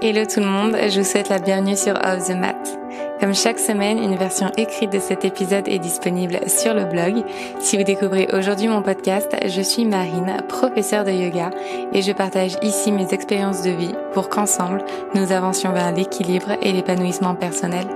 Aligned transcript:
Hello 0.00 0.24
tout 0.24 0.38
le 0.38 0.46
monde, 0.46 0.76
je 0.90 1.00
vous 1.00 1.04
souhaite 1.04 1.28
la 1.28 1.40
bienvenue 1.40 1.76
sur 1.76 1.94
Off 1.94 2.28
the 2.28 2.36
Mat. 2.36 2.78
Comme 3.18 3.34
chaque 3.34 3.58
semaine, 3.58 3.98
une 3.98 4.14
version 4.14 4.48
écrite 4.56 4.92
de 4.92 5.00
cet 5.00 5.24
épisode 5.24 5.66
est 5.66 5.80
disponible 5.80 6.38
sur 6.48 6.72
le 6.72 6.84
blog. 6.84 7.24
Si 7.58 7.76
vous 7.76 7.82
découvrez 7.82 8.28
aujourd'hui 8.32 8.68
mon 8.68 8.80
podcast, 8.80 9.34
je 9.44 9.60
suis 9.60 9.84
Marine, 9.84 10.36
professeure 10.48 11.04
de 11.04 11.10
yoga, 11.10 11.50
et 11.92 12.00
je 12.00 12.12
partage 12.12 12.56
ici 12.62 12.92
mes 12.92 13.12
expériences 13.12 13.64
de 13.64 13.70
vie 13.70 13.92
pour 14.12 14.28
qu'ensemble, 14.28 14.84
nous 15.16 15.32
avancions 15.32 15.72
vers 15.72 15.92
l'équilibre 15.92 16.52
et 16.62 16.70
l'épanouissement 16.70 17.34
personnel. 17.34 17.88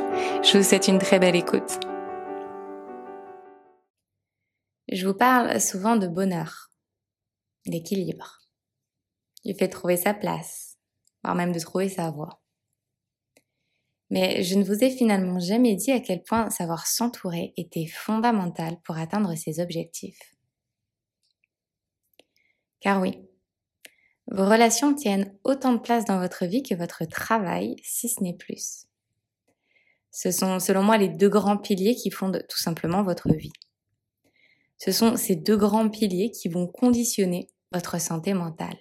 Je 0.42 0.58
vous 0.58 0.64
souhaite 0.64 0.88
une 0.88 0.98
très 0.98 1.20
belle 1.20 1.36
écoute. 1.36 1.78
Je 4.90 5.06
vous 5.06 5.14
parle 5.14 5.60
souvent 5.60 5.94
de 5.94 6.08
bonheur, 6.08 6.72
d'équilibre, 7.64 8.40
du 9.44 9.54
fait 9.54 9.68
trouver 9.68 9.96
sa 9.96 10.14
place 10.14 10.71
voire 11.22 11.34
même 11.34 11.52
de 11.52 11.58
trouver 11.58 11.88
sa 11.88 12.10
voie. 12.10 12.40
Mais 14.10 14.42
je 14.42 14.56
ne 14.58 14.64
vous 14.64 14.84
ai 14.84 14.90
finalement 14.90 15.40
jamais 15.40 15.74
dit 15.74 15.90
à 15.90 16.00
quel 16.00 16.22
point 16.22 16.50
savoir 16.50 16.86
s'entourer 16.86 17.54
était 17.56 17.86
fondamental 17.86 18.78
pour 18.84 18.98
atteindre 18.98 19.34
ses 19.36 19.58
objectifs. 19.58 20.34
Car 22.80 23.00
oui, 23.00 23.18
vos 24.26 24.44
relations 24.44 24.94
tiennent 24.94 25.34
autant 25.44 25.72
de 25.72 25.78
place 25.78 26.04
dans 26.04 26.18
votre 26.18 26.46
vie 26.46 26.62
que 26.62 26.74
votre 26.74 27.04
travail, 27.04 27.76
si 27.82 28.08
ce 28.08 28.22
n'est 28.22 28.36
plus. 28.36 28.86
Ce 30.10 30.30
sont 30.30 30.60
selon 30.60 30.82
moi 30.82 30.98
les 30.98 31.08
deux 31.08 31.30
grands 31.30 31.56
piliers 31.56 31.94
qui 31.94 32.10
fondent 32.10 32.44
tout 32.48 32.58
simplement 32.58 33.02
votre 33.02 33.32
vie. 33.32 33.52
Ce 34.76 34.92
sont 34.92 35.16
ces 35.16 35.36
deux 35.36 35.56
grands 35.56 35.88
piliers 35.88 36.30
qui 36.30 36.48
vont 36.48 36.66
conditionner 36.66 37.48
votre 37.72 38.00
santé 38.00 38.34
mentale. 38.34 38.78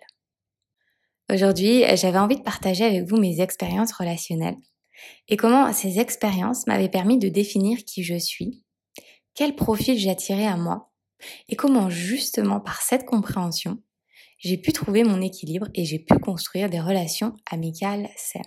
Aujourd'hui, 1.31 1.85
j'avais 1.95 2.17
envie 2.17 2.35
de 2.35 2.43
partager 2.43 2.83
avec 2.83 3.05
vous 3.07 3.15
mes 3.15 3.39
expériences 3.39 3.93
relationnelles 3.93 4.57
et 5.29 5.37
comment 5.37 5.71
ces 5.71 5.97
expériences 5.99 6.67
m'avaient 6.67 6.89
permis 6.89 7.19
de 7.19 7.29
définir 7.29 7.85
qui 7.85 8.03
je 8.03 8.17
suis, 8.17 8.65
quel 9.33 9.55
profil 9.55 9.97
j'attirais 9.97 10.45
à 10.45 10.57
moi 10.57 10.91
et 11.47 11.55
comment 11.55 11.89
justement 11.89 12.59
par 12.59 12.81
cette 12.81 13.05
compréhension, 13.05 13.81
j'ai 14.39 14.57
pu 14.57 14.73
trouver 14.73 15.05
mon 15.05 15.21
équilibre 15.21 15.69
et 15.73 15.85
j'ai 15.85 15.99
pu 15.99 16.19
construire 16.19 16.69
des 16.69 16.81
relations 16.81 17.33
amicales 17.49 18.09
saines. 18.17 18.43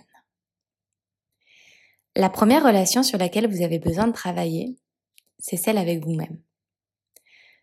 La 2.15 2.29
première 2.29 2.63
relation 2.63 3.01
sur 3.01 3.17
laquelle 3.17 3.49
vous 3.49 3.63
avez 3.63 3.79
besoin 3.79 4.05
de 4.05 4.13
travailler, 4.13 4.77
c'est 5.39 5.57
celle 5.57 5.79
avec 5.79 6.05
vous-même. 6.05 6.39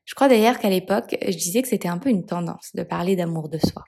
Je 0.05 0.17
crois 0.17 0.29
d'ailleurs 0.29 0.59
qu'à 0.59 0.69
l'époque, 0.69 1.17
je 1.23 1.37
disais 1.37 1.63
que 1.63 1.69
c'était 1.69 1.87
un 1.87 1.99
peu 1.99 2.09
une 2.09 2.27
tendance 2.27 2.73
de 2.75 2.83
parler 2.83 3.15
d'amour 3.15 3.49
de 3.49 3.59
soi. 3.59 3.85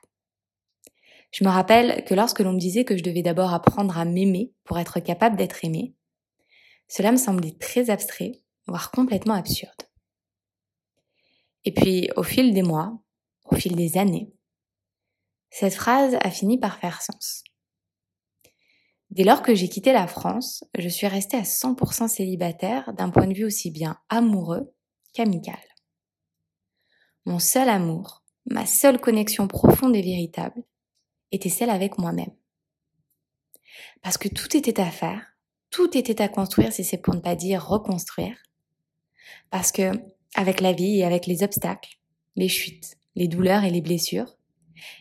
Je 1.35 1.43
me 1.43 1.49
rappelle 1.49 2.05
que 2.05 2.13
lorsque 2.13 2.39
l'on 2.39 2.53
me 2.53 2.59
disait 2.59 2.85
que 2.85 2.95
je 2.95 3.03
devais 3.03 3.21
d'abord 3.21 3.53
apprendre 3.53 3.97
à 3.97 4.05
m'aimer 4.05 4.53
pour 4.63 4.79
être 4.79 5.01
capable 5.01 5.35
d'être 5.35 5.65
aimé, 5.65 5.93
cela 6.87 7.11
me 7.11 7.17
semblait 7.17 7.57
très 7.59 7.89
abstrait, 7.89 8.41
voire 8.67 8.89
complètement 8.89 9.33
absurde. 9.33 9.83
Et 11.65 11.73
puis, 11.73 12.09
au 12.15 12.23
fil 12.23 12.53
des 12.53 12.61
mois, 12.61 12.97
au 13.43 13.55
fil 13.55 13.75
des 13.75 13.97
années, 13.97 14.31
cette 15.49 15.73
phrase 15.73 16.15
a 16.21 16.31
fini 16.31 16.57
par 16.57 16.79
faire 16.79 17.01
sens. 17.01 17.43
Dès 19.09 19.25
lors 19.25 19.41
que 19.41 19.55
j'ai 19.55 19.67
quitté 19.67 19.91
la 19.91 20.07
France, 20.07 20.63
je 20.79 20.87
suis 20.87 21.07
restée 21.07 21.35
à 21.35 21.43
100% 21.43 22.07
célibataire 22.07 22.93
d'un 22.93 23.09
point 23.09 23.27
de 23.27 23.33
vue 23.33 23.43
aussi 23.43 23.71
bien 23.71 23.99
amoureux 24.07 24.73
qu'amical. 25.11 25.59
Mon 27.25 27.39
seul 27.39 27.67
amour, 27.67 28.23
ma 28.45 28.65
seule 28.65 29.01
connexion 29.01 29.49
profonde 29.49 29.97
et 29.97 30.01
véritable, 30.01 30.63
était 31.31 31.49
celle 31.49 31.69
avec 31.69 31.97
moi-même. 31.97 32.33
Parce 34.01 34.17
que 34.17 34.27
tout 34.27 34.55
était 34.55 34.79
à 34.79 34.91
faire, 34.91 35.25
tout 35.69 35.97
était 35.97 36.21
à 36.21 36.29
construire 36.29 36.71
si 36.71 36.83
c'est 36.83 36.97
pour 36.97 37.15
ne 37.15 37.19
pas 37.19 37.35
dire 37.35 37.65
reconstruire. 37.65 38.37
Parce 39.49 39.71
que 39.71 39.91
avec 40.35 40.61
la 40.61 40.73
vie 40.73 40.99
et 40.99 41.05
avec 41.05 41.25
les 41.25 41.43
obstacles, 41.43 41.97
les 42.35 42.49
chutes, 42.49 42.97
les 43.15 43.27
douleurs 43.27 43.63
et 43.63 43.71
les 43.71 43.81
blessures, 43.81 44.37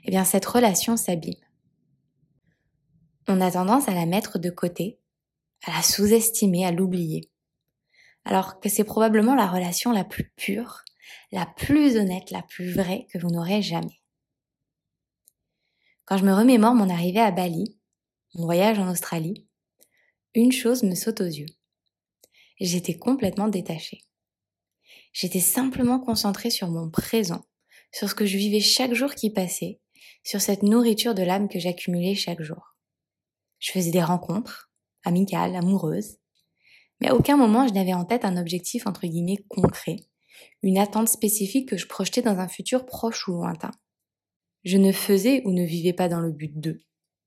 eh 0.05 0.11
bien 0.11 0.25
cette 0.25 0.47
relation 0.47 0.97
s'abîme. 0.97 1.35
On 3.27 3.41
a 3.41 3.51
tendance 3.51 3.89
à 3.89 3.95
la 3.95 4.06
mettre 4.06 4.39
de 4.39 4.51
côté, 4.51 4.99
à 5.65 5.73
la 5.73 5.83
sous-estimer, 5.83 6.67
à 6.67 6.73
l'oublier. 6.73 7.31
Alors 8.25 8.61
que 8.61 8.69
c'est 8.69 8.85
probablement 8.85 9.35
la 9.35 9.47
relation 9.47 9.93
la 9.93 10.05
plus 10.05 10.31
pure, 10.37 10.85
la 11.33 11.47
plus 11.47 11.97
honnête, 11.97 12.31
la 12.31 12.43
plus 12.43 12.73
vraie 12.73 13.06
que 13.12 13.19
vous 13.19 13.29
n'aurez 13.29 13.62
jamais. 13.62 14.01
Quand 16.07 16.19
je 16.19 16.25
me 16.25 16.35
remémore 16.35 16.75
mon 16.75 16.91
arrivée 16.91 17.21
à 17.21 17.31
Bali, 17.31 17.79
mon 18.35 18.45
voyage 18.45 18.79
en 18.79 18.91
Australie, 18.91 19.49
une 20.35 20.53
chose 20.53 20.83
me 20.83 20.95
saute 20.95 21.23
aux 21.23 21.25
yeux. 21.25 21.47
J'étais 22.61 22.99
complètement 22.99 23.49
détachée. 23.49 24.03
J'étais 25.15 25.41
simplement 25.41 25.99
concentrée 25.99 26.51
sur 26.51 26.69
mon 26.69 26.91
présent, 26.91 27.47
sur 27.91 28.11
ce 28.11 28.15
que 28.15 28.27
je 28.27 28.37
vivais 28.37 28.61
chaque 28.61 28.93
jour 28.93 29.15
qui 29.15 29.31
passait, 29.31 29.81
sur 30.25 30.43
cette 30.43 30.63
nourriture 30.63 31.15
de 31.15 31.23
l'âme 31.23 31.49
que 31.49 31.59
j'accumulais 31.59 32.15
chaque 32.15 32.43
jour. 32.43 32.77
Je 33.59 33.73
faisais 33.73 33.91
des 33.91 34.03
rencontres, 34.03 34.71
amicales, 35.05 35.57
amoureuses, 35.57 36.19
mais 37.01 37.09
à 37.09 37.15
aucun 37.15 37.39
moment 37.39 37.67
je 37.67 37.73
n'avais 37.73 37.95
en 37.95 38.05
tête 38.05 38.27
un 38.27 38.37
objectif 38.37 38.87
entre 38.87 39.07
guillemets 39.07 39.43
concret, 39.49 39.97
une 40.63 40.77
attente 40.77 41.09
spécifique 41.09 41.71
que 41.71 41.79
je 41.79 41.87
projetais 41.87 42.21
dans 42.21 42.39
un 42.41 42.49
futur 42.49 42.85
proche 42.85 43.27
ou 43.27 43.33
lointain. 43.33 43.71
Je 44.65 44.79
ne 44.79 44.93
faisais 44.93 45.43
ou 45.45 45.53
ne 45.53 45.65
vivais 45.65 45.93
pas 45.93 46.09
dans 46.09 46.21
le 46.21 46.33
but 46.33 46.59
de. 46.59 46.81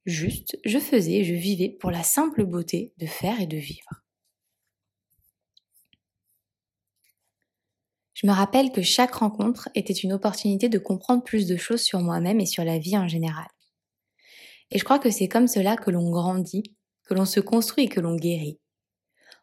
Juste, 0.06 0.58
je 0.66 0.80
faisais, 0.80 1.24
je 1.24 1.34
vivais 1.34 1.70
pour 1.70 1.92
la 1.92 2.02
simple 2.02 2.46
beauté 2.46 2.94
de 2.98 3.06
faire 3.06 3.40
et 3.40 3.46
de 3.46 3.58
vivre. 3.58 3.90
Je 8.14 8.26
me 8.26 8.31
rappelle 8.31 8.72
que 8.72 8.81
chaque 8.81 9.14
rencontre 9.14 9.70
était 9.76 9.94
une 9.94 10.14
opportunité 10.14 10.70
de 10.70 10.80
comprendre 10.80 11.24
plus 11.24 11.46
de 11.46 11.56
choses 11.56 11.81
sur 11.81 12.00
moi-même 12.00 12.40
et 12.40 12.47
sur 12.47 12.64
la 12.64 12.80
vie 12.80 12.97
en 12.97 13.08
général. 13.08 13.46
Et 14.72 14.80
je 14.80 14.84
crois 14.84 14.97
que 14.97 15.12
c'est 15.12 15.28
comme 15.28 15.47
cela 15.47 15.78
que 15.78 15.92
l'on 15.92 16.09
grandit, 16.09 16.76
que 17.03 17.14
l'on 17.14 17.26
se 17.26 17.40
construit 17.40 17.86
et 17.86 17.90
que 17.90 18.00
l'on 18.00 18.16
guérit, 18.16 18.59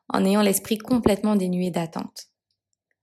en 0.09 0.25
ayant 0.25 0.43
l'esprit 0.43 0.79
complètement 0.79 1.37
dénué 1.37 1.71
d'attente, 1.71 2.31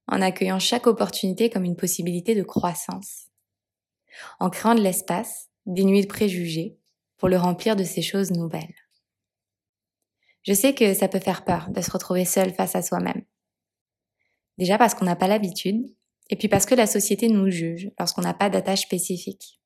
en 0.07 0.22
accueillant 0.22 0.59
chaque 0.59 0.88
opportunité 0.88 1.50
comme 1.50 1.63
une 1.63 1.78
possibilité 1.78 2.35
de 2.35 2.44
croissance, 2.44 3.31
en 4.39 4.49
créant 4.49 4.75
de 4.75 4.81
l'espace, 4.81 5.49
dénué 5.65 6.01
de 6.01 6.07
préjugés, 6.07 6.77
pour 7.17 7.29
le 7.29 7.37
remplir 7.37 7.75
de 7.75 7.83
ces 7.83 8.01
choses 8.01 8.31
nouvelles. 8.31 8.75
Je 10.43 10.53
sais 10.53 10.73
que 10.73 10.93
ça 10.93 11.07
peut 11.07 11.19
faire 11.19 11.45
peur 11.45 11.69
de 11.69 11.81
se 11.81 11.91
retrouver 11.91 12.25
seul 12.25 12.53
face 12.53 12.75
à 12.75 12.81
soi-même. 12.81 13.23
Déjà 14.57 14.77
parce 14.77 14.95
qu'on 14.95 15.05
n'a 15.05 15.15
pas 15.15 15.27
l'habitude, 15.27 15.85
et 16.29 16.35
puis 16.35 16.47
parce 16.47 16.65
que 16.65 16.75
la 16.75 16.87
société 16.87 17.27
nous 17.27 17.49
juge 17.49 17.91
lorsqu'on 17.99 18.21
n'a 18.21 18.33
pas 18.33 18.49
d'attache 18.49 18.81
spécifique. 18.81 19.61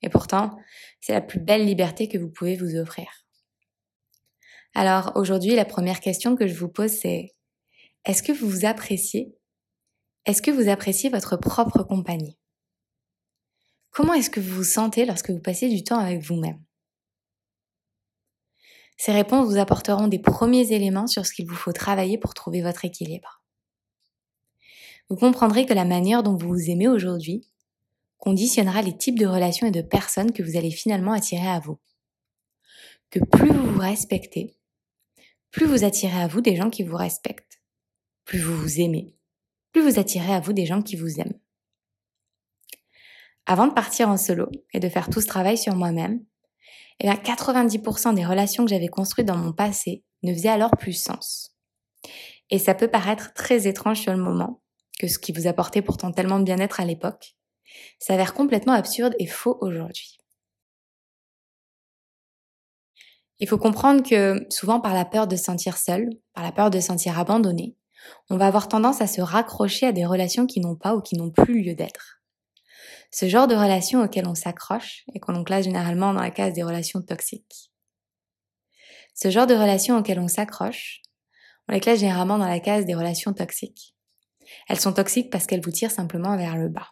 Et 0.00 0.08
pourtant, 0.08 0.56
c'est 1.00 1.12
la 1.12 1.20
plus 1.20 1.40
belle 1.40 1.66
liberté 1.66 2.08
que 2.08 2.18
vous 2.18 2.30
pouvez 2.30 2.56
vous 2.56 2.76
offrir. 2.76 3.08
Alors 4.74 5.12
aujourd'hui, 5.16 5.56
la 5.56 5.64
première 5.64 6.00
question 6.00 6.36
que 6.36 6.46
je 6.46 6.54
vous 6.54 6.68
pose, 6.68 6.92
c'est 6.92 7.34
est-ce 8.04 8.22
que 8.22 8.32
vous 8.32 8.48
vous 8.48 8.64
appréciez? 8.64 9.34
Est-ce 10.24 10.40
que 10.40 10.50
vous 10.50 10.68
appréciez 10.68 11.10
votre 11.10 11.36
propre 11.36 11.82
compagnie? 11.82 12.38
Comment 13.98 14.14
est-ce 14.14 14.30
que 14.30 14.38
vous 14.38 14.54
vous 14.54 14.62
sentez 14.62 15.06
lorsque 15.06 15.30
vous 15.30 15.40
passez 15.40 15.68
du 15.68 15.82
temps 15.82 15.98
avec 15.98 16.22
vous-même? 16.22 16.62
Ces 18.96 19.10
réponses 19.10 19.48
vous 19.48 19.58
apporteront 19.58 20.06
des 20.06 20.20
premiers 20.20 20.70
éléments 20.70 21.08
sur 21.08 21.26
ce 21.26 21.32
qu'il 21.32 21.48
vous 21.48 21.56
faut 21.56 21.72
travailler 21.72 22.16
pour 22.16 22.32
trouver 22.32 22.62
votre 22.62 22.84
équilibre. 22.84 23.42
Vous 25.08 25.16
comprendrez 25.16 25.66
que 25.66 25.74
la 25.74 25.84
manière 25.84 26.22
dont 26.22 26.36
vous 26.36 26.46
vous 26.46 26.70
aimez 26.70 26.86
aujourd'hui 26.86 27.48
conditionnera 28.18 28.82
les 28.82 28.96
types 28.96 29.18
de 29.18 29.26
relations 29.26 29.66
et 29.66 29.72
de 29.72 29.82
personnes 29.82 30.30
que 30.30 30.44
vous 30.44 30.56
allez 30.56 30.70
finalement 30.70 31.10
attirer 31.10 31.48
à 31.48 31.58
vous. 31.58 31.80
Que 33.10 33.18
plus 33.18 33.50
vous 33.50 33.72
vous 33.72 33.80
respectez, 33.80 34.60
plus 35.50 35.66
vous 35.66 35.82
attirez 35.82 36.20
à 36.20 36.28
vous 36.28 36.40
des 36.40 36.54
gens 36.54 36.70
qui 36.70 36.84
vous 36.84 36.96
respectent. 36.96 37.60
Plus 38.24 38.38
vous 38.38 38.56
vous 38.56 38.80
aimez, 38.80 39.16
plus 39.72 39.82
vous 39.82 39.98
attirez 39.98 40.34
à 40.34 40.38
vous 40.38 40.52
des 40.52 40.66
gens 40.66 40.82
qui 40.82 40.94
vous 40.94 41.18
aiment. 41.18 41.40
Avant 43.50 43.66
de 43.66 43.72
partir 43.72 44.10
en 44.10 44.18
solo 44.18 44.50
et 44.74 44.78
de 44.78 44.90
faire 44.90 45.08
tout 45.08 45.22
ce 45.22 45.26
travail 45.26 45.56
sur 45.56 45.74
moi-même, 45.74 46.20
eh 47.00 47.04
bien 47.04 47.14
90% 47.14 48.14
des 48.14 48.26
relations 48.26 48.66
que 48.66 48.70
j'avais 48.70 48.88
construites 48.88 49.26
dans 49.26 49.38
mon 49.38 49.54
passé 49.54 50.04
ne 50.22 50.34
faisaient 50.34 50.50
alors 50.50 50.72
plus 50.78 50.92
sens. 50.92 51.56
Et 52.50 52.58
ça 52.58 52.74
peut 52.74 52.88
paraître 52.88 53.32
très 53.32 53.66
étrange 53.66 54.00
sur 54.00 54.12
le 54.12 54.22
moment, 54.22 54.60
que 54.98 55.08
ce 55.08 55.18
qui 55.18 55.32
vous 55.32 55.46
apportait 55.46 55.80
pourtant 55.80 56.12
tellement 56.12 56.38
de 56.38 56.44
bien-être 56.44 56.80
à 56.80 56.84
l'époque, 56.84 57.36
s'avère 57.98 58.34
complètement 58.34 58.74
absurde 58.74 59.14
et 59.18 59.26
faux 59.26 59.56
aujourd'hui. 59.62 60.18
Il 63.38 63.48
faut 63.48 63.56
comprendre 63.56 64.02
que 64.02 64.44
souvent 64.50 64.78
par 64.78 64.92
la 64.92 65.06
peur 65.06 65.26
de 65.26 65.36
se 65.36 65.44
sentir 65.44 65.78
seul, 65.78 66.10
par 66.34 66.44
la 66.44 66.52
peur 66.52 66.68
de 66.68 66.80
se 66.80 66.88
sentir 66.88 67.18
abandonné, 67.18 67.76
on 68.28 68.36
va 68.36 68.46
avoir 68.46 68.68
tendance 68.68 69.00
à 69.00 69.06
se 69.06 69.22
raccrocher 69.22 69.86
à 69.86 69.92
des 69.92 70.04
relations 70.04 70.44
qui 70.44 70.60
n'ont 70.60 70.76
pas 70.76 70.94
ou 70.94 71.00
qui 71.00 71.16
n'ont 71.16 71.30
plus 71.30 71.62
lieu 71.62 71.74
d'être 71.74 72.17
ce 73.10 73.28
genre 73.28 73.46
de 73.46 73.54
relations 73.54 74.02
auxquelles 74.02 74.26
on 74.26 74.34
s'accroche 74.34 75.04
et 75.14 75.20
qu'on 75.20 75.42
classe 75.44 75.64
généralement 75.64 76.12
dans 76.12 76.20
la 76.20 76.30
case 76.30 76.52
des 76.52 76.62
relations 76.62 77.00
toxiques. 77.02 77.72
Ce 79.14 79.30
genre 79.30 79.46
de 79.46 79.54
relations 79.54 79.98
auxquelles 79.98 80.20
on 80.20 80.28
s'accroche, 80.28 81.02
on 81.68 81.72
les 81.72 81.80
classe 81.80 82.00
généralement 82.00 82.38
dans 82.38 82.46
la 82.46 82.60
case 82.60 82.84
des 82.84 82.94
relations 82.94 83.32
toxiques. 83.32 83.94
Elles 84.68 84.80
sont 84.80 84.92
toxiques 84.92 85.30
parce 85.30 85.46
qu'elles 85.46 85.64
vous 85.64 85.70
tirent 85.70 85.90
simplement 85.90 86.36
vers 86.36 86.56
le 86.56 86.68
bas. 86.68 86.90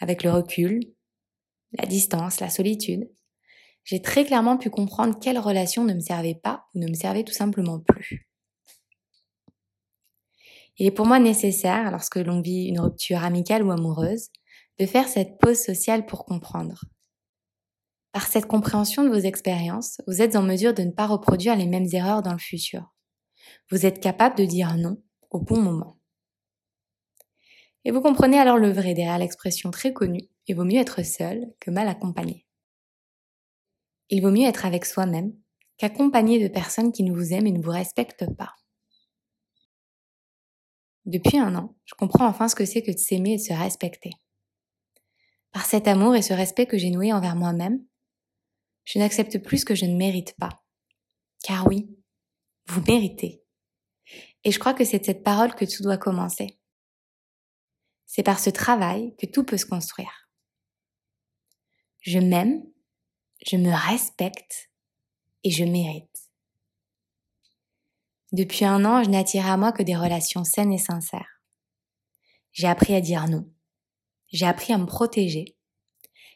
Avec 0.00 0.22
le 0.22 0.30
recul, 0.30 0.80
la 1.78 1.86
distance, 1.86 2.40
la 2.40 2.50
solitude, 2.50 3.08
j'ai 3.84 4.02
très 4.02 4.24
clairement 4.24 4.56
pu 4.56 4.70
comprendre 4.70 5.18
quelles 5.18 5.38
relations 5.38 5.84
ne 5.84 5.94
me 5.94 6.00
servaient 6.00 6.38
pas 6.40 6.66
ou 6.74 6.78
ne 6.78 6.88
me 6.88 6.94
servaient 6.94 7.24
tout 7.24 7.32
simplement 7.32 7.80
plus. 7.80 8.28
Il 10.78 10.86
est 10.86 10.92
pour 10.92 11.06
moi 11.06 11.18
nécessaire, 11.18 11.90
lorsque 11.90 12.16
l'on 12.16 12.40
vit 12.40 12.66
une 12.66 12.80
rupture 12.80 13.22
amicale 13.22 13.62
ou 13.62 13.70
amoureuse, 13.70 14.30
de 14.78 14.86
faire 14.86 15.08
cette 15.08 15.38
pause 15.38 15.58
sociale 15.58 16.06
pour 16.06 16.24
comprendre. 16.24 16.84
Par 18.12 18.26
cette 18.26 18.46
compréhension 18.46 19.04
de 19.04 19.08
vos 19.08 19.14
expériences, 19.14 20.00
vous 20.06 20.20
êtes 20.20 20.36
en 20.36 20.42
mesure 20.42 20.74
de 20.74 20.82
ne 20.82 20.90
pas 20.90 21.06
reproduire 21.06 21.56
les 21.56 21.66
mêmes 21.66 21.88
erreurs 21.92 22.22
dans 22.22 22.32
le 22.32 22.38
futur. 22.38 22.92
Vous 23.70 23.86
êtes 23.86 24.00
capable 24.00 24.36
de 24.36 24.44
dire 24.44 24.76
non 24.76 25.02
au 25.30 25.40
bon 25.40 25.60
moment. 25.60 25.98
Et 27.84 27.90
vous 27.90 28.00
comprenez 28.00 28.38
alors 28.38 28.58
le 28.58 28.70
vrai 28.70 28.94
derrière 28.94 29.18
l'expression 29.18 29.70
très 29.70 29.92
connue, 29.92 30.28
il 30.46 30.56
vaut 30.56 30.64
mieux 30.64 30.78
être 30.78 31.02
seul 31.04 31.52
que 31.58 31.70
mal 31.70 31.88
accompagné. 31.88 32.46
Il 34.10 34.22
vaut 34.22 34.30
mieux 34.30 34.46
être 34.46 34.66
avec 34.66 34.84
soi-même 34.84 35.32
qu'accompagné 35.78 36.42
de 36.42 36.52
personnes 36.52 36.92
qui 36.92 37.02
ne 37.02 37.12
vous 37.12 37.32
aiment 37.32 37.46
et 37.46 37.52
ne 37.52 37.62
vous 37.62 37.70
respectent 37.70 38.30
pas. 38.36 38.54
Depuis 41.06 41.38
un 41.38 41.56
an, 41.56 41.74
je 41.84 41.94
comprends 41.94 42.26
enfin 42.26 42.46
ce 42.46 42.54
que 42.54 42.64
c'est 42.64 42.82
que 42.82 42.92
de 42.92 42.98
s'aimer 42.98 43.32
et 43.32 43.36
de 43.36 43.42
se 43.42 43.52
respecter. 43.52 44.10
Par 45.52 45.66
cet 45.66 45.86
amour 45.86 46.16
et 46.16 46.22
ce 46.22 46.32
respect 46.32 46.66
que 46.66 46.78
j'ai 46.78 46.90
noué 46.90 47.12
envers 47.12 47.36
moi-même, 47.36 47.84
je 48.84 48.98
n'accepte 48.98 49.38
plus 49.38 49.58
ce 49.58 49.64
que 49.64 49.74
je 49.74 49.84
ne 49.84 49.96
mérite 49.96 50.34
pas. 50.38 50.64
Car 51.44 51.66
oui, 51.66 51.88
vous 52.66 52.82
méritez. 52.82 53.42
Et 54.44 54.50
je 54.50 54.58
crois 54.58 54.74
que 54.74 54.84
c'est 54.84 54.98
de 54.98 55.04
cette 55.04 55.22
parole 55.22 55.54
que 55.54 55.64
tout 55.64 55.82
doit 55.82 55.98
commencer. 55.98 56.58
C'est 58.06 58.22
par 58.22 58.38
ce 58.38 58.50
travail 58.50 59.14
que 59.16 59.26
tout 59.26 59.44
peut 59.44 59.56
se 59.56 59.66
construire. 59.66 60.28
Je 62.00 62.18
m'aime, 62.18 62.62
je 63.46 63.56
me 63.56 63.70
respecte 63.70 64.70
et 65.44 65.50
je 65.50 65.64
mérite. 65.64 66.08
Depuis 68.32 68.64
un 68.64 68.84
an, 68.84 69.04
je 69.04 69.10
n'attire 69.10 69.46
à 69.46 69.56
moi 69.56 69.72
que 69.72 69.82
des 69.82 69.96
relations 69.96 70.44
saines 70.44 70.72
et 70.72 70.78
sincères. 70.78 71.42
J'ai 72.52 72.66
appris 72.66 72.94
à 72.94 73.00
dire 73.00 73.28
non. 73.28 73.50
J'ai 74.32 74.46
appris 74.46 74.72
à 74.72 74.78
me 74.78 74.86
protéger. 74.86 75.56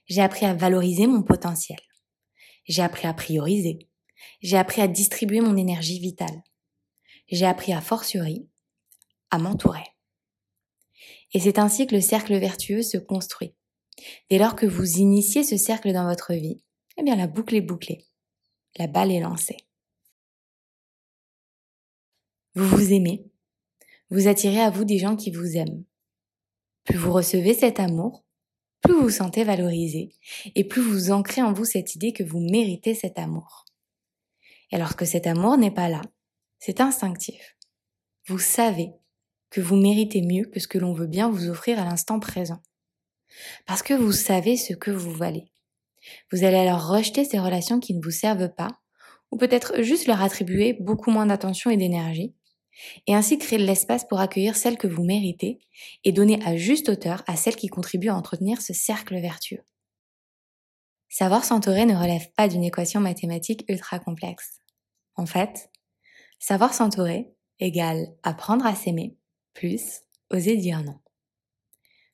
J'ai 0.06 0.22
appris 0.22 0.46
à 0.46 0.54
valoriser 0.54 1.06
mon 1.06 1.22
potentiel. 1.22 1.78
J'ai 2.66 2.82
appris 2.82 3.06
à 3.06 3.14
prioriser. 3.14 3.78
J'ai 4.40 4.56
appris 4.56 4.82
à 4.82 4.88
distribuer 4.88 5.40
mon 5.40 5.56
énergie 5.56 5.98
vitale. 5.98 6.42
J'ai 7.28 7.46
appris 7.46 7.72
à 7.72 7.80
fortiori 7.80 8.48
à 9.30 9.38
m'entourer. 9.38 9.84
Et 11.32 11.40
c'est 11.40 11.58
ainsi 11.58 11.86
que 11.86 11.94
le 11.94 12.00
cercle 12.00 12.36
vertueux 12.38 12.82
se 12.82 12.98
construit. 12.98 13.54
Dès 14.30 14.38
lors 14.38 14.54
que 14.54 14.66
vous 14.66 14.98
initiez 14.98 15.42
ce 15.42 15.56
cercle 15.56 15.92
dans 15.92 16.06
votre 16.08 16.34
vie, 16.34 16.62
eh 16.96 17.02
bien 17.02 17.16
la 17.16 17.26
boucle 17.26 17.56
est 17.56 17.60
bouclée. 17.60 18.06
La 18.78 18.86
balle 18.86 19.10
est 19.10 19.20
lancée. 19.20 19.56
Vous 22.54 22.68
vous 22.68 22.92
aimez. 22.92 23.26
Vous 24.10 24.28
attirez 24.28 24.60
à 24.60 24.70
vous 24.70 24.84
des 24.84 24.98
gens 24.98 25.16
qui 25.16 25.30
vous 25.30 25.56
aiment. 25.56 25.84
Plus 26.86 26.96
vous 26.96 27.12
recevez 27.12 27.52
cet 27.52 27.80
amour, 27.80 28.24
plus 28.80 28.94
vous 28.94 29.02
vous 29.02 29.10
sentez 29.10 29.44
valorisé 29.44 30.14
et 30.54 30.64
plus 30.64 30.80
vous 30.80 31.10
ancrez 31.10 31.42
en 31.42 31.52
vous 31.52 31.64
cette 31.64 31.94
idée 31.96 32.12
que 32.12 32.22
vous 32.22 32.40
méritez 32.40 32.94
cet 32.94 33.18
amour. 33.18 33.64
Et 34.70 34.78
lorsque 34.78 35.06
cet 35.06 35.26
amour 35.26 35.58
n'est 35.58 35.72
pas 35.72 35.88
là, 35.88 36.02
c'est 36.58 36.80
instinctif. 36.80 37.56
Vous 38.28 38.38
savez 38.38 38.92
que 39.50 39.60
vous 39.60 39.76
méritez 39.76 40.22
mieux 40.22 40.44
que 40.44 40.60
ce 40.60 40.68
que 40.68 40.78
l'on 40.78 40.92
veut 40.92 41.06
bien 41.06 41.28
vous 41.28 41.48
offrir 41.48 41.80
à 41.80 41.84
l'instant 41.84 42.20
présent. 42.20 42.60
Parce 43.66 43.82
que 43.82 43.94
vous 43.94 44.12
savez 44.12 44.56
ce 44.56 44.72
que 44.72 44.90
vous 44.90 45.12
valez. 45.12 45.50
Vous 46.30 46.44
allez 46.44 46.56
alors 46.56 46.88
rejeter 46.88 47.24
ces 47.24 47.38
relations 47.38 47.80
qui 47.80 47.94
ne 47.94 48.02
vous 48.02 48.10
servent 48.10 48.52
pas, 48.54 48.80
ou 49.32 49.36
peut-être 49.36 49.82
juste 49.82 50.06
leur 50.06 50.22
attribuer 50.22 50.74
beaucoup 50.74 51.10
moins 51.10 51.26
d'attention 51.26 51.70
et 51.70 51.76
d'énergie, 51.76 52.34
et 53.06 53.14
ainsi 53.14 53.38
créer 53.38 53.58
de 53.58 53.64
l'espace 53.64 54.06
pour 54.06 54.20
accueillir 54.20 54.56
celles 54.56 54.78
que 54.78 54.86
vous 54.86 55.04
méritez 55.04 55.58
et 56.04 56.12
donner 56.12 56.40
à 56.44 56.56
juste 56.56 56.88
hauteur 56.88 57.22
à 57.26 57.36
celles 57.36 57.56
qui 57.56 57.68
contribuent 57.68 58.08
à 58.08 58.16
entretenir 58.16 58.60
ce 58.60 58.72
cercle 58.72 59.18
vertueux. 59.20 59.62
Savoir 61.08 61.44
s'entourer 61.44 61.86
ne 61.86 61.96
relève 61.96 62.30
pas 62.36 62.48
d'une 62.48 62.64
équation 62.64 63.00
mathématique 63.00 63.64
ultra 63.68 63.98
complexe. 63.98 64.60
En 65.14 65.26
fait, 65.26 65.70
savoir 66.38 66.74
s'entourer 66.74 67.32
égale 67.58 68.08
apprendre 68.22 68.66
à 68.66 68.74
s'aimer 68.74 69.16
plus 69.54 70.02
oser 70.30 70.56
dire 70.56 70.82
non. 70.82 70.98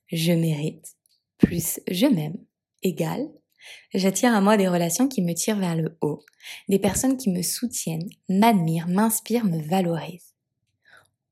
Je 0.07 0.31
mérite 0.31 0.95
plus 1.37 1.81
je 1.89 2.05
m'aime 2.05 2.37
égale 2.83 3.27
J'attire 3.93 4.33
à 4.33 4.41
moi 4.41 4.57
des 4.57 4.67
relations 4.67 5.07
qui 5.07 5.21
me 5.21 5.33
tirent 5.33 5.59
vers 5.59 5.75
le 5.75 5.97
haut, 6.01 6.23
des 6.69 6.79
personnes 6.79 7.17
qui 7.17 7.29
me 7.29 7.41
soutiennent, 7.41 8.09
m'admirent, 8.29 8.87
m'inspirent, 8.87 9.45
me 9.45 9.61
valorisent. 9.61 10.32